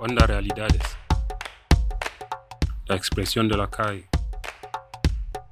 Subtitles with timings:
[0.00, 0.82] Onda Realidades.
[2.86, 4.08] La expresión de la calle.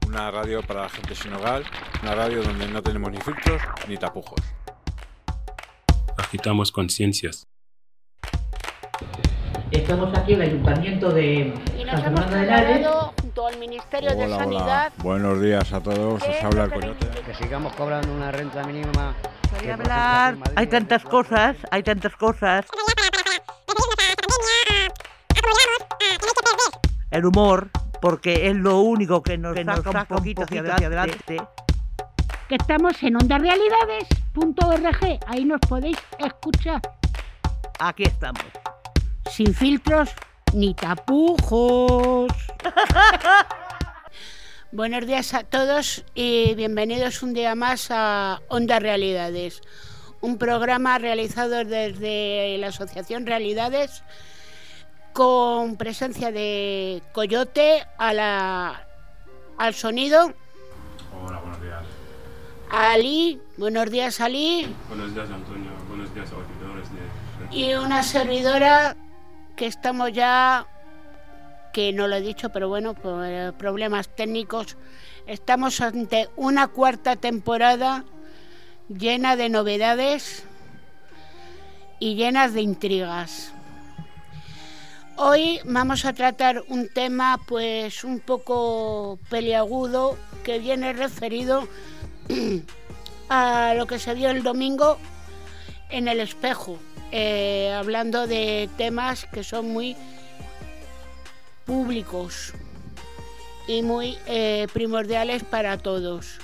[0.07, 1.63] Una radio para la gente sin hogar,
[2.02, 4.40] una radio donde no tenemos ni filtros ni tapujos.
[6.17, 7.47] Agitamos conciencias.
[9.72, 12.66] Estamos aquí en el Ayuntamiento de Y nos San hemos Fernando de Henares.
[12.80, 14.92] trasladado junto al Ministerio de Sanidad.
[14.94, 15.02] hola.
[15.02, 16.22] Buenos días a todos.
[16.22, 17.06] Eh, Os habla el coyote.
[17.26, 19.14] que sigamos cobrando una renta mínima.
[19.58, 20.36] Quería hablar.
[20.54, 22.64] Hay tantas cosas, hay tantas cosas.
[27.16, 27.70] El humor,
[28.02, 31.38] porque es lo único que nos, saca, un poquito hacia adelante.
[32.47, 35.19] que estamos en ondarealidades.org.
[35.27, 36.83] Ahí nos podéis escuchar
[37.79, 38.45] Aquí estamos.
[39.30, 40.10] sin filtros
[40.52, 42.30] ni tapujos.
[44.73, 49.62] Buenos días a todos y bienvenidos un día más a Onda Realidades,
[50.21, 54.02] un programa realizado desde la Asociación Realidades
[55.16, 58.87] con presencia de Coyote a la,
[59.57, 60.35] al sonido,
[61.24, 61.82] Hola, buenos días.
[62.71, 65.70] Ali, buenos días Ali, Buenos días, Antonio.
[65.88, 67.56] Buenos días, auditores de...
[67.56, 68.94] y una servidora
[69.56, 70.66] que estamos ya,
[71.72, 74.76] que no lo he dicho, pero bueno, por eh, problemas técnicos,
[75.26, 78.04] estamos ante una cuarta temporada
[78.91, 80.44] llena de novedades
[82.00, 83.55] y llenas de intrigas.
[85.19, 91.67] Hoy vamos a tratar un tema pues un poco peliagudo que viene referido
[93.31, 94.98] a lo que se vio el domingo
[95.89, 96.78] en el espejo,
[97.12, 99.97] eh, hablando de temas que son muy
[101.64, 102.53] públicos
[103.67, 106.39] y muy eh, primordiales para todos.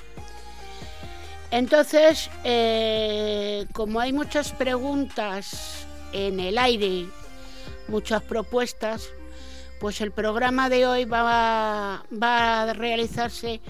[1.51, 7.07] Entonces, eh, como hay muchas preguntas en el aire,
[7.89, 9.11] muchas propuestas,
[9.81, 13.61] pues el programa de hoy va, a realizarse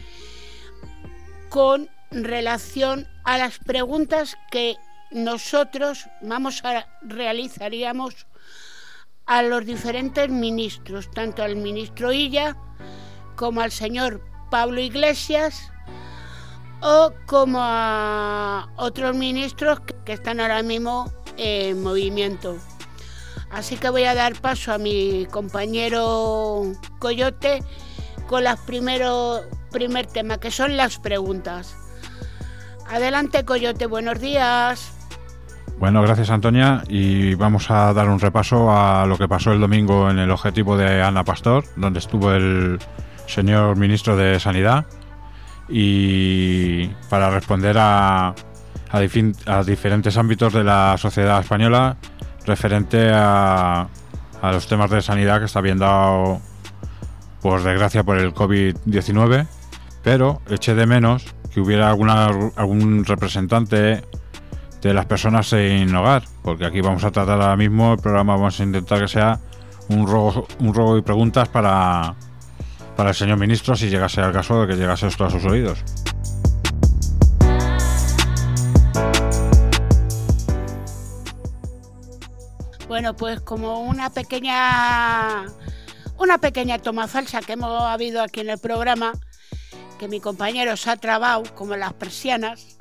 [1.49, 4.77] con relación a las preguntas que
[5.11, 8.27] nosotros vamos a realizaríamos
[9.27, 12.57] a los diferentes ministros, tanto al ministro Illa
[13.37, 15.71] como al señor Pablo Iglesias
[16.83, 22.59] o como a otros ministros que están ahora mismo en movimiento.
[23.53, 26.63] Así que voy a dar paso a mi compañero
[26.99, 27.63] Coyote
[28.27, 29.41] con las primero
[29.71, 31.77] primer tema, que son las preguntas.
[32.91, 34.93] Adelante, Coyote, buenos días.
[35.79, 40.11] Bueno, gracias Antonia y vamos a dar un repaso a lo que pasó el domingo
[40.11, 42.79] en el objetivo de Ana Pastor, donde estuvo el
[43.27, 44.87] señor ministro de Sanidad
[45.69, 48.35] y para responder a,
[48.91, 51.97] a diferentes ámbitos de la sociedad española
[52.47, 53.89] referente a,
[54.43, 56.41] a los temas de sanidad que está viendo
[57.41, 59.47] por desgracia por el COVID-19,
[60.03, 62.27] pero eché de menos que hubiera alguna,
[62.57, 64.03] algún representante
[64.81, 68.59] de las personas sin hogar, porque aquí vamos a tratar ahora mismo el programa, vamos
[68.59, 69.39] a intentar que sea
[69.89, 72.15] un robo, un robo y preguntas para,
[72.97, 75.85] para el señor ministro si llegase al caso de que llegase esto a sus oídos.
[82.93, 85.47] Bueno, pues como una pequeña
[86.19, 89.13] una pequeña toma falsa que hemos habido aquí en el programa,
[89.99, 92.77] que mi compañero se ha trabado como las persianas,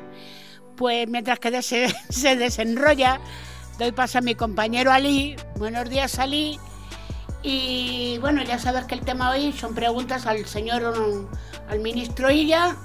[0.76, 3.22] pues mientras que se, se desenrolla,
[3.80, 5.38] doy paso a mi compañero Ali.
[5.56, 6.60] Buenos días, Ali.
[7.42, 10.94] Y bueno, ya sabes que el tema hoy son preguntas al señor,
[11.70, 12.76] al ministro Illa,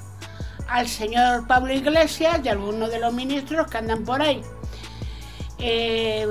[0.68, 4.42] al señor Pablo Iglesias y a algunos de los ministros que andan por ahí.
[5.58, 6.28] Eh,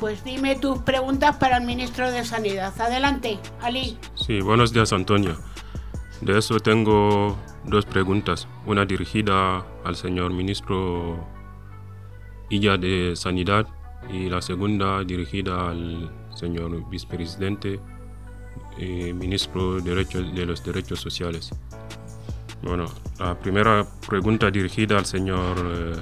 [0.00, 2.72] pues dime tus preguntas para el ministro de Sanidad.
[2.80, 3.98] Adelante, Ali.
[4.14, 5.36] Sí, buenos días, Antonio.
[6.22, 8.48] De eso tengo dos preguntas.
[8.64, 11.22] Una dirigida al señor ministro
[12.48, 13.66] Illa de Sanidad
[14.10, 17.78] y la segunda dirigida al señor vicepresidente
[18.78, 21.50] y ministro de, Derecho- de los Derechos Sociales.
[22.62, 22.86] Bueno,
[23.18, 25.92] la primera pregunta dirigida al señor eh,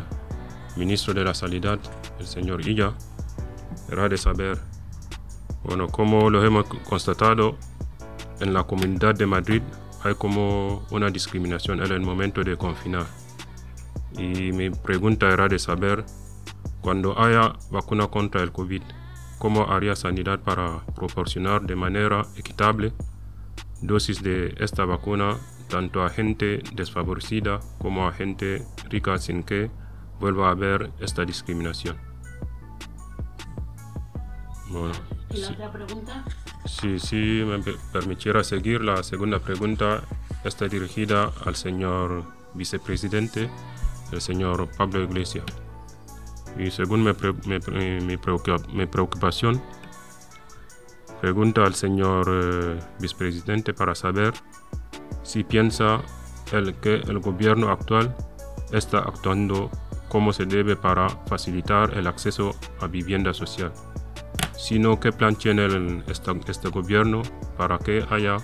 [0.76, 1.78] ministro de la Sanidad,
[2.20, 2.94] el señor Illa,
[3.90, 4.58] era de saber,
[5.64, 7.56] bueno, como lo hemos constatado
[8.40, 9.62] en la comunidad de Madrid,
[10.04, 13.06] hay como una discriminación en el momento de confinar.
[14.16, 16.04] Y mi pregunta era de saber,
[16.80, 18.82] cuando haya vacuna contra el COVID,
[19.38, 22.92] ¿cómo haría sanidad para proporcionar de manera equitable
[23.80, 25.36] dosis de esta vacuna
[25.68, 29.70] tanto a gente desfavorecida como a gente rica sin que
[30.18, 32.07] vuelva a haber esta discriminación?
[34.70, 34.92] Bueno,
[35.30, 36.24] ¿Y la otra pregunta?
[36.66, 37.16] Si, si
[37.46, 40.02] me per- permitiera seguir, la segunda pregunta
[40.44, 42.24] está dirigida al señor
[42.54, 43.48] vicepresidente,
[44.12, 45.44] el señor Pablo Iglesias.
[46.58, 49.62] Y según mi, pre- mi pre- mi preocupa- mi preocupación,
[51.20, 54.34] pregunta al señor eh, vicepresidente para saber
[55.22, 56.00] si piensa
[56.52, 58.14] el que el gobierno actual
[58.72, 59.70] está actuando
[60.08, 63.72] como se debe para facilitar el acceso a vivienda social
[64.58, 67.22] sino qué plan tiene el- esta- este gobierno
[67.56, 68.36] para que haya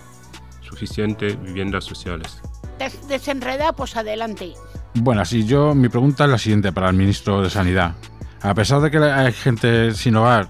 [0.63, 2.41] suficiente viviendas sociales.
[2.79, 4.55] Des- desenreda, pues adelante.
[4.95, 7.95] Bueno, si yo, mi pregunta es la siguiente para el ministro de Sanidad.
[8.41, 10.49] A pesar de que hay gente sin hogar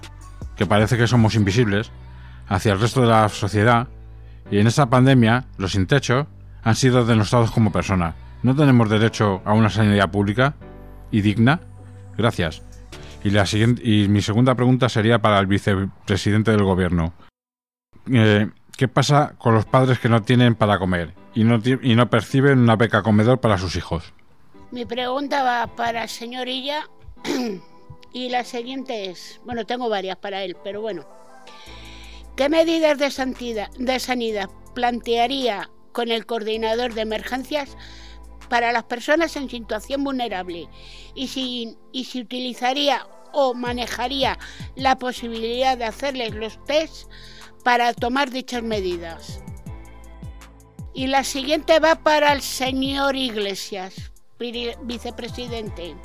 [0.55, 1.91] que parece que somos invisibles
[2.47, 3.87] hacia el resto de la sociedad,
[4.51, 6.27] y en esta pandemia los sin techo
[6.63, 8.13] han sido denostados como personas.
[8.43, 10.53] ¿No tenemos derecho a una sanidad pública
[11.11, 11.59] y digna?
[12.17, 12.61] Gracias.
[13.25, 17.11] Y, la siguiente, y mi segunda pregunta sería para el vicepresidente del gobierno.
[18.13, 22.07] Eh, ¿Qué pasa con los padres que no tienen para comer y no, y no
[22.07, 24.13] perciben una beca comedor para sus hijos?
[24.69, 26.87] Mi pregunta va para el señor Illa
[28.13, 31.03] y la siguiente es, bueno, tengo varias para él, pero bueno.
[32.35, 37.75] ¿Qué medidas de, santidad- de sanidad plantearía con el coordinador de emergencias
[38.49, 40.67] para las personas en situación vulnerable?
[41.13, 41.77] Y si,
[42.19, 44.37] utilizaría o manejaría
[44.75, 47.09] la posibilidad de hacerles los test
[47.63, 49.41] para tomar dichas medidas.
[50.93, 55.95] Y la siguiente va para el señor Iglesias, vicepresidente.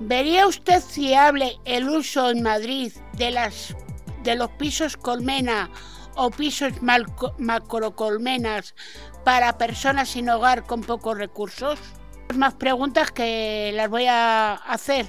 [0.00, 5.70] ¿Vería usted fiable el uso en Madrid de los pisos colmena
[6.16, 6.72] o pisos
[7.38, 8.74] macrocolmenas
[9.24, 11.78] para personas sin hogar con pocos recursos?
[12.34, 15.06] Más preguntas que las voy a hacer.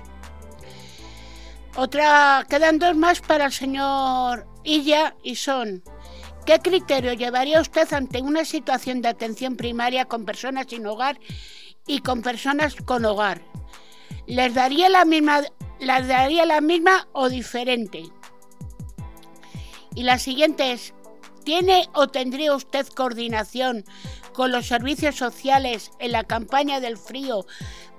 [1.76, 5.84] Otra, quedan dos más para el señor Illa y son
[6.48, 11.20] ¿Qué criterio llevaría usted ante una situación de atención primaria con personas sin hogar
[11.86, 13.42] y con personas con hogar?
[14.28, 15.42] ¿Les daría la misma,
[15.82, 18.04] daría la misma o diferente?
[19.94, 20.94] Y la siguiente es,
[21.48, 23.86] ¿tiene o tendría usted coordinación
[24.34, 27.46] con los servicios sociales en la campaña del frío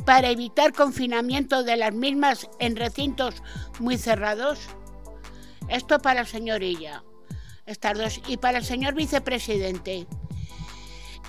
[0.04, 3.36] para evitar confinamiento de las mismas en recintos
[3.78, 4.58] muy cerrados?
[5.66, 7.02] Esto para el señor Illa
[7.64, 8.20] estas dos.
[8.28, 10.06] Y para el señor vicepresidente,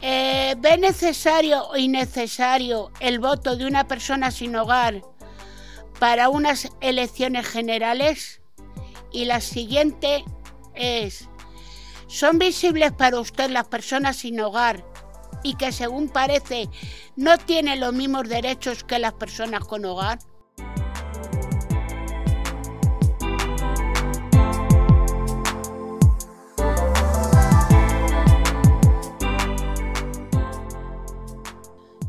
[0.02, 5.04] eh, ¿ve necesario o innecesario el voto de una persona sin hogar
[6.00, 8.42] para unas elecciones generales?
[9.14, 10.26] Y la siguiente
[10.76, 11.30] es,
[12.10, 14.84] ¿son visibles para usted las personas sin hogar
[15.44, 16.68] y que según parece
[17.16, 20.18] no tienen los mismos derechos que las personas con hogar?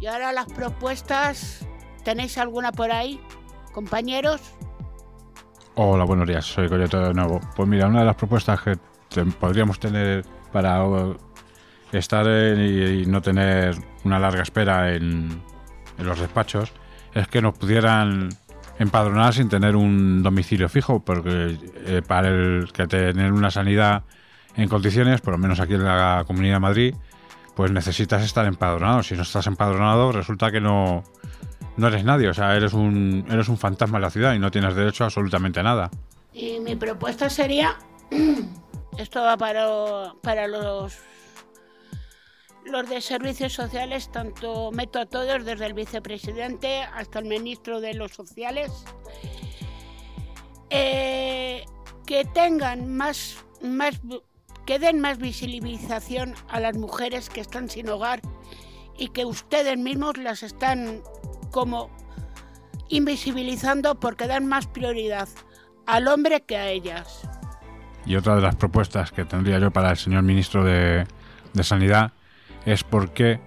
[0.01, 1.67] Y ahora las propuestas,
[2.05, 3.21] ¿tenéis alguna por ahí,
[3.75, 4.41] compañeros?
[5.75, 7.39] Hola, buenos días, soy Coyote de nuevo.
[7.55, 8.79] Pues mira, una de las propuestas que
[9.39, 11.17] podríamos tener para uh,
[11.93, 12.61] estar en-
[13.01, 15.43] y, no tener una larga espera en,
[15.99, 16.73] en los despachos
[17.15, 18.31] es que nos pudieran
[18.79, 24.05] empadronar sin tener un domicilio fijo, porque eh, para el que tener una sanidad
[24.57, 26.95] en condiciones, por lo menos aquí en la Comunidad de Madrid,
[27.55, 29.03] pues necesitas estar empadronado.
[29.03, 31.05] Si no estás empadronado, resulta que no,
[31.77, 34.51] no eres nadie, o sea, eres un, eres un fantasma en la ciudad y no
[34.51, 35.91] tienes derecho a absolutamente nada.
[36.33, 37.77] Y mi propuesta sería,
[39.01, 40.99] esto va para, los,
[42.65, 47.95] los de servicios sociales, tanto meto a todos, desde el vicepresidente hasta el ministro de
[47.95, 48.85] los sociales,
[50.69, 51.65] eh,
[52.05, 54.01] que tengan más, más,
[54.67, 58.21] que den más visibilización a las mujeres que están sin hogar
[58.99, 61.03] y que ustedes mismos las están
[61.51, 61.91] como
[62.89, 65.29] invisibilizando porque dan más prioridad
[65.87, 67.30] al hombre que a ellas.
[68.07, 71.07] Y otra de las propuestas que tendría yo para el señor ministro de,
[71.53, 72.13] de Sanidad
[72.65, 73.41] es por qué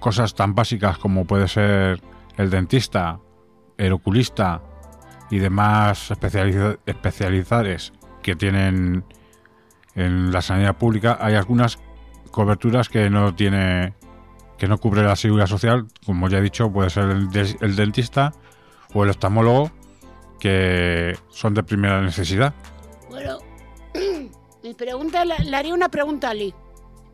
[0.00, 2.02] cosas tan básicas como puede ser
[2.36, 3.20] el dentista,
[3.78, 4.60] el oculista
[5.30, 7.92] y demás especializa- especializares
[8.22, 9.04] que tienen
[9.94, 11.78] en la sanidad pública, hay algunas
[12.30, 13.94] coberturas que no tiene
[14.58, 17.28] que no cubre la seguridad social, como ya he dicho, puede ser el,
[17.60, 18.32] el dentista
[18.92, 19.70] o el oftalmólogo,
[20.40, 22.54] que son de primera necesidad.
[23.08, 23.38] Bueno,
[24.68, 26.54] mi pregunta, le haría una pregunta a Lee,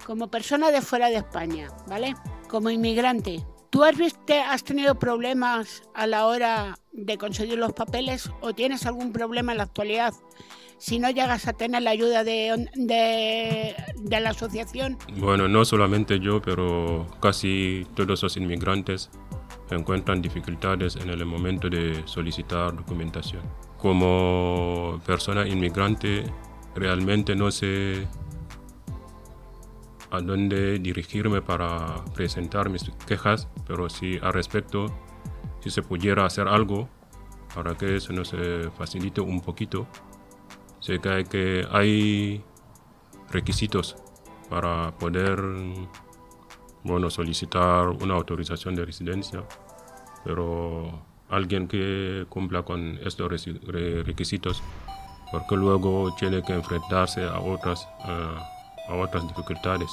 [0.04, 2.14] como persona de fuera de España, ¿vale?
[2.48, 3.46] Como inmigrante.
[3.70, 8.86] ¿Tú has, visto, has tenido problemas a la hora de conseguir los papeles o tienes
[8.86, 10.12] algún problema en la actualidad
[10.78, 14.98] si no llegas a tener la ayuda de, de, la asociación?
[15.16, 19.10] Bueno, no solamente yo, pero casi todos los inmigrantes
[19.70, 23.42] encuentran dificultades en el momento de solicitar documentación.
[23.78, 26.24] Como persona inmigrante,
[26.74, 28.06] realmente no sé
[30.10, 34.86] a dónde dirigirme para presentar mis quejas, pero si al respecto,
[35.60, 36.88] si se pudiera hacer algo
[37.54, 38.34] para que eso nos
[38.76, 39.86] facilite un poquito,
[40.80, 42.44] sé que hay, que hay
[43.30, 43.96] requisitos
[44.50, 45.42] para poder
[46.84, 49.42] bueno, solicitar una autorización de residencia,
[50.24, 53.30] pero alguien que cumpla con estos
[54.04, 54.62] requisitos,
[55.30, 57.88] porque luego tiene que enfrentarse a otras,
[58.88, 59.90] a otras dificultades.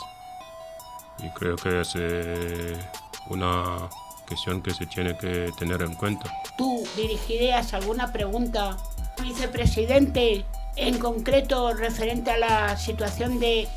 [1.20, 2.78] Y creo que es eh,
[3.30, 3.90] una
[4.28, 6.32] cuestión que se tiene que tener en cuenta.
[6.58, 8.78] ¿Tú dirigirías alguna pregunta,
[9.22, 10.46] vicepresidente,
[10.78, 13.68] en concreto referente a la situación de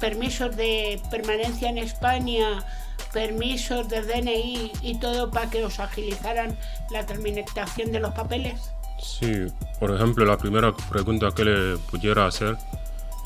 [0.00, 2.64] permisos de permanencia en España,
[3.12, 6.56] permisos de DNI y todo para que os agilizaran
[6.90, 8.70] la tramitación de los papeles?
[9.04, 9.46] Sí,
[9.78, 12.56] por ejemplo, la primera pregunta que le pudiera hacer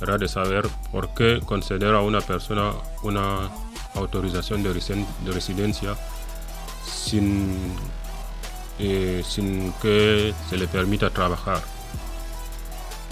[0.02, 2.72] era de saber por qué conceder a una persona
[3.04, 3.48] una
[3.94, 4.72] autorización de,
[5.32, 5.96] residencia
[6.84, 7.56] sin,
[8.80, 11.62] eh, sin que se le permita trabajar.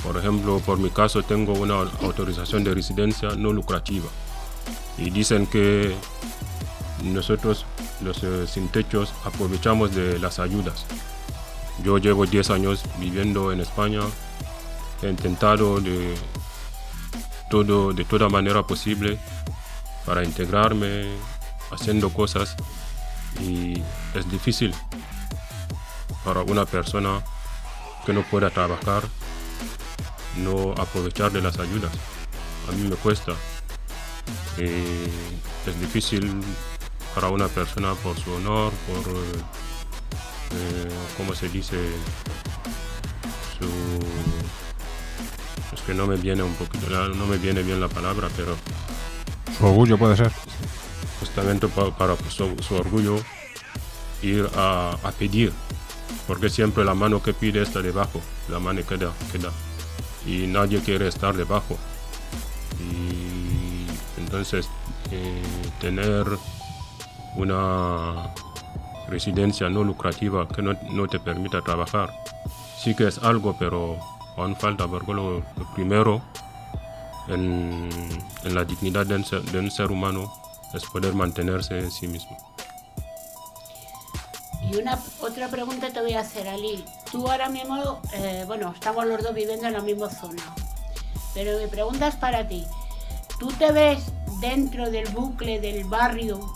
[0.02, 4.08] Por ejemplo, por mi caso tengo una autorización de residencia no lucrativa
[4.98, 5.94] y dicen que
[7.04, 7.64] nosotros
[8.02, 10.84] los eh, sin techos aprovechamos de las ayudas.
[11.84, 14.00] Yo llevo 10 años viviendo en España,
[15.02, 16.14] he intentado de
[17.50, 19.18] todo de toda manera posible
[20.04, 21.06] para integrarme,
[21.70, 22.56] haciendo cosas
[23.40, 23.82] y
[24.14, 24.74] es difícil
[26.24, 27.22] para una persona
[28.04, 29.02] que no pueda trabajar
[30.38, 31.92] no aprovechar de las ayudas.
[32.68, 33.32] A mí me cuesta.
[34.58, 35.08] Eh,
[35.66, 36.40] es difícil
[37.14, 39.42] para una persona por su honor, por, eh,
[41.16, 41.76] ¿cómo se dice?
[43.58, 43.66] Su,
[45.74, 48.56] es que no me viene un poquito, no me viene bien la palabra, pero...
[49.58, 50.32] Su orgullo puede ser.
[51.20, 53.16] Justamente para, su, orgullo
[54.22, 55.52] ir a, a, pedir,
[56.26, 59.50] porque siempre la mano que pide está debajo, la mano que da, que da
[60.26, 61.78] y nadie quiere estar debajo.
[62.80, 63.86] Y
[64.20, 64.68] entonces
[65.10, 65.42] eh,
[65.80, 66.26] tener
[67.36, 68.34] una
[69.08, 72.12] residencia no lucrativa que no, te permita trabajar,
[72.78, 73.98] sí que es algo, pero
[74.36, 75.42] aún falta, porque lo,
[75.74, 76.22] primero
[77.28, 77.88] en,
[78.44, 80.32] la dignidad de un, ser, humano
[80.74, 82.36] es poder mantenerse en sí mismo.
[84.68, 86.84] Y una otra pregunta te voy a hacer, Ali.
[87.12, 90.42] Tú ahora mismo, eh, bueno, estamos los dos viviendo en la misma zona,
[91.34, 92.66] pero mi pregunta es para ti.
[93.38, 96.55] ¿Tú te ves dentro del bucle del barrio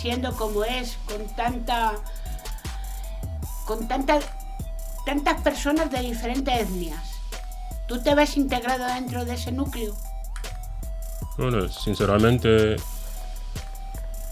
[0.00, 1.94] siendo como es, con tanta,
[3.66, 4.24] con tantas,
[5.04, 7.02] tantas personas de diferentes etnias?
[7.86, 9.94] ¿Tú te ves integrado dentro de ese núcleo?
[11.36, 12.76] Bueno, sinceramente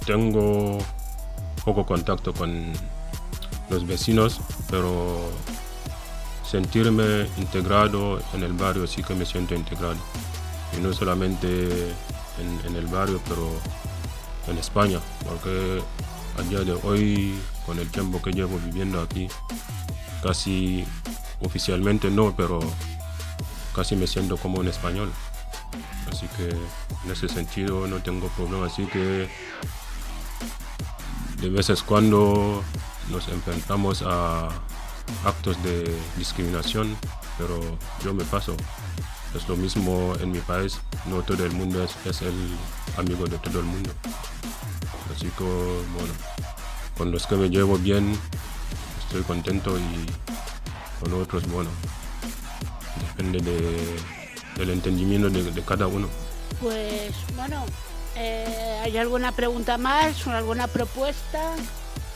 [0.04, 0.78] tengo
[1.64, 2.72] poco contacto con
[3.70, 5.30] los vecinos, pero
[6.48, 9.96] sentirme integrado en el barrio sí que me siento integrado.
[10.76, 11.92] Y no solamente
[12.66, 13.48] en, el barrio, pero
[14.48, 15.82] en España, porque
[16.38, 19.28] a día de hoy, con el tiempo que llevo viviendo aquí,
[20.22, 20.84] casi
[21.40, 22.60] oficialmente no, pero
[23.74, 25.12] casi me siento como un español.
[26.10, 28.66] Así que en ese sentido no tengo problema.
[28.66, 29.28] Así que
[31.40, 32.62] de veces cuando
[33.10, 34.48] nos enfrentamos a
[35.24, 36.96] actos de discriminación,
[37.38, 37.60] pero
[38.02, 38.56] yo me paso.
[39.34, 42.56] Es lo mismo en mi país, no todo el mundo es, el
[42.96, 43.90] amigo de todo el mundo.
[45.16, 46.12] Así que, bueno,
[46.98, 48.18] con los que me llevo bien,
[49.00, 50.06] estoy contento y
[51.00, 51.70] con otros, bueno,
[53.00, 53.40] depende
[54.56, 56.08] del entendimiento de, cada uno.
[56.60, 57.64] Pues, bueno,
[58.14, 61.54] eh, ¿hay alguna pregunta más o alguna propuesta?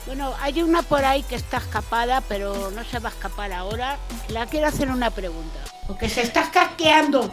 [0.05, 3.97] Bueno, hay una por ahí que está escapada, pero no se va a escapar ahora.
[4.29, 5.59] La quiero hacer una pregunta.
[5.87, 7.31] Porque se está casqueando.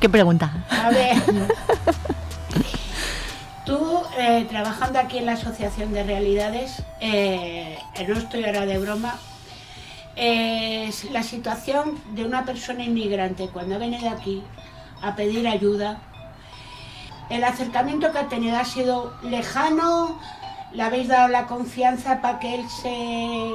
[0.00, 0.64] ¿Qué pregunta?
[0.70, 1.22] A ver.
[4.30, 9.18] Eh, trabajando aquí en la Asociación de Realidades, eh, no estoy ahora de broma,
[10.14, 14.44] es la situación de una persona inmigrante cuando ha venido aquí
[15.02, 15.98] a pedir ayuda.
[17.28, 20.20] El acercamiento que ha tenido ha sido lejano,
[20.74, 23.50] le habéis dado la confianza para que él se,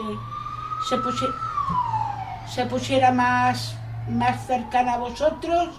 [2.54, 3.78] se, pusiera, más
[4.10, 5.70] más cercana a vosotros?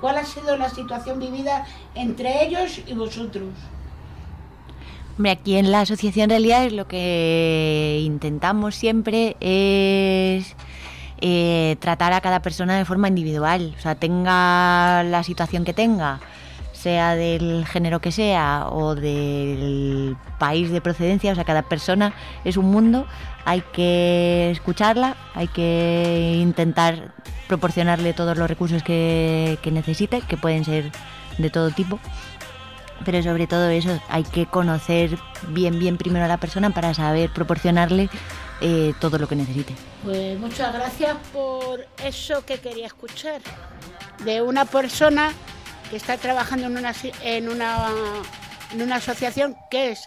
[0.00, 3.50] ¿Cuál ha sido la situación vivida entre ellos y vosotros?
[5.20, 10.56] Hombre, aquí en la Asociación Realidades lo que intentamos siempre es
[11.20, 16.20] eh, tratar a cada persona de forma individual, o sea, tenga la situación que tenga,
[16.72, 22.14] sea del género que sea o del país de procedencia, o sea, cada persona
[22.46, 23.06] es un mundo,
[23.44, 27.12] hay que escucharla, hay que intentar
[27.46, 30.90] proporcionarle todos los recursos que, que necesite, que pueden ser
[31.36, 31.98] de todo tipo
[33.04, 37.30] pero sobre todo eso, hay que conocer bien, bien primero a la persona para saber
[37.32, 38.08] proporcionarle
[38.60, 39.74] eh, todo lo que necesite.
[40.04, 43.40] Pues muchas gracias por eso que quería escuchar,
[44.24, 45.32] de una persona
[45.88, 47.88] que está trabajando en una, en una,
[48.72, 50.06] en una asociación que es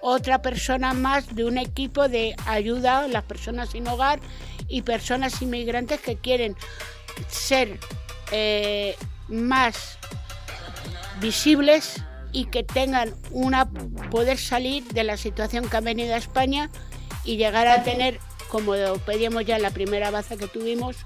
[0.00, 4.20] otra persona más de un equipo de ayuda a las personas sin hogar
[4.68, 6.54] y personas inmigrantes que quieren
[7.28, 7.78] ser
[8.30, 8.96] eh,
[9.28, 9.98] más
[11.20, 12.02] visibles
[12.36, 13.66] y que tengan una
[14.10, 16.68] poder salir de la situación que ha venido a España
[17.24, 18.72] y llegar a tener, como
[19.06, 20.98] pedíamos ya en la primera baza que tuvimos,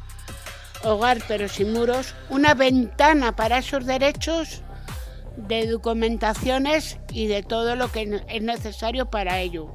[0.82, 4.62] hogar pero sin muros, una ventana para esos derechos
[5.36, 9.70] de documentaciones y de todo lo que es necesario para ello.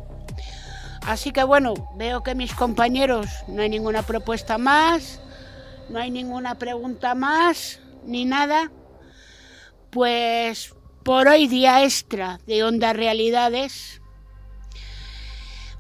[1.07, 5.21] Así que bueno, veo que mis compañeros no hay ninguna propuesta más,
[5.87, 8.73] no hay ninguna pregunta más, ni nada.
[9.89, 10.74] Pues
[11.05, 14.01] por hoy día extra de Onda Realidades,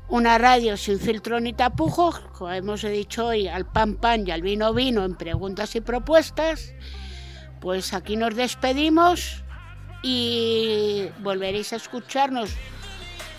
[0.07, 4.43] una radio sin filtro ni tapujos, como hemos dicho hoy, al pan pan y al
[4.43, 6.75] vino vino en preguntas y propuestas,
[7.59, 9.43] pues aquí nos despedimos
[10.03, 12.51] y volveréis a escucharnos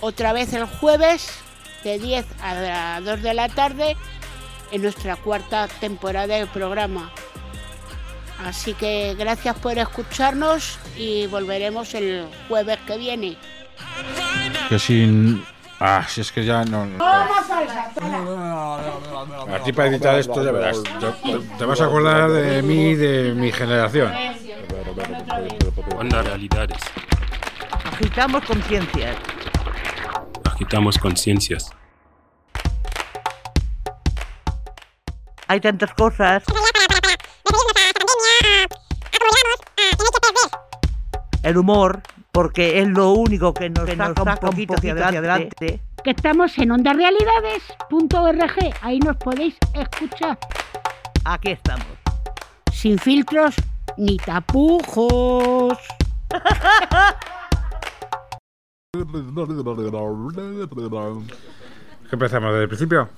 [0.01, 1.31] otra vez el jueves
[1.85, 3.97] de 10 a 2 de la tarde
[4.73, 7.13] en nuestra cuarta temporada del programa.
[8.45, 13.37] Así que gracias por escucharnos y volveremos el jueves que viene.
[14.69, 15.45] Que sin.
[15.81, 16.87] Ah, si es que ya no.
[17.01, 18.79] A
[19.65, 20.83] ti para editar esto, ya verás.
[20.83, 24.13] Te, te vas a acordar de mí, de mi generación.
[25.99, 26.79] Onda Realidades.
[27.93, 29.17] Agitamos conciencias.
[30.45, 31.71] Agitamos conciencias.
[35.49, 36.43] Hay tantas cosas.
[41.47, 42.01] El humor,
[42.33, 45.81] porque es lo único que nos, saca, un poquito hacia adelante.
[46.03, 48.75] Que estamos en ondarealidades.org.
[48.83, 50.37] Ahí nos podéis escuchar.
[51.25, 51.87] Aquí estamos.
[52.73, 53.55] Sin filtros
[53.97, 55.79] ni tapujos.
[58.93, 58.99] ¿Qué
[62.11, 63.09] empezamos desde el principio?